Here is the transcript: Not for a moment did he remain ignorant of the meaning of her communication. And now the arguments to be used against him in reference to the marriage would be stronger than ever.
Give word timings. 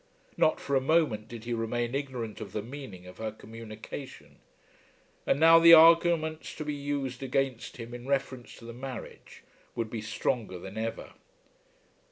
Not 0.35 0.59
for 0.59 0.75
a 0.75 0.81
moment 0.81 1.27
did 1.27 1.43
he 1.43 1.53
remain 1.53 1.93
ignorant 1.93 2.41
of 2.41 2.53
the 2.53 2.63
meaning 2.63 3.05
of 3.05 3.19
her 3.19 3.31
communication. 3.31 4.39
And 5.27 5.39
now 5.39 5.59
the 5.59 5.75
arguments 5.75 6.55
to 6.55 6.65
be 6.65 6.73
used 6.73 7.21
against 7.21 7.77
him 7.77 7.93
in 7.93 8.07
reference 8.07 8.55
to 8.55 8.65
the 8.65 8.73
marriage 8.73 9.43
would 9.75 9.91
be 9.91 10.01
stronger 10.01 10.57
than 10.57 10.75
ever. 10.75 11.13